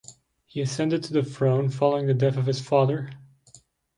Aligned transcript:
He 0.47 0.61
ascended 0.61 1.03
to 1.03 1.13
the 1.13 1.21
throne 1.21 1.69
following 1.69 2.07
the 2.07 2.15
death 2.15 2.35
of 2.35 2.47
his 2.47 2.59
father. 2.59 3.11